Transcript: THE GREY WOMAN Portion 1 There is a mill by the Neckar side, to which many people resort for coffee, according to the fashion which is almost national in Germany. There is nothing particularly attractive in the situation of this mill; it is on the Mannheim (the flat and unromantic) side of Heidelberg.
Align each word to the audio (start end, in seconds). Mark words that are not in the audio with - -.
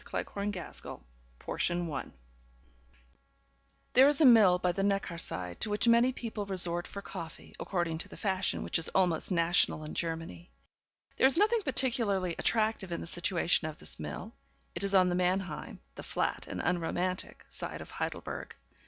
THE 0.11 0.23
GREY 0.23 0.25
WOMAN 0.81 1.03
Portion 1.37 1.85
1 1.85 2.13
There 3.93 4.07
is 4.07 4.19
a 4.19 4.25
mill 4.25 4.57
by 4.57 4.71
the 4.71 4.81
Neckar 4.81 5.19
side, 5.21 5.59
to 5.59 5.69
which 5.69 5.87
many 5.87 6.11
people 6.11 6.47
resort 6.47 6.87
for 6.87 7.03
coffee, 7.03 7.53
according 7.59 7.99
to 7.99 8.09
the 8.09 8.17
fashion 8.17 8.63
which 8.63 8.79
is 8.79 8.87
almost 8.95 9.31
national 9.31 9.83
in 9.83 9.93
Germany. 9.93 10.49
There 11.17 11.27
is 11.27 11.37
nothing 11.37 11.61
particularly 11.61 12.33
attractive 12.39 12.91
in 12.91 12.99
the 13.01 13.05
situation 13.05 13.67
of 13.67 13.77
this 13.77 13.99
mill; 13.99 14.33
it 14.73 14.83
is 14.83 14.95
on 14.95 15.07
the 15.09 15.13
Mannheim 15.13 15.79
(the 15.93 16.01
flat 16.01 16.47
and 16.47 16.61
unromantic) 16.61 17.45
side 17.49 17.81
of 17.81 17.91
Heidelberg. 17.91 18.55